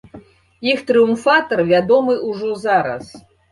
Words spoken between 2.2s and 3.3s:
ўжо зараз.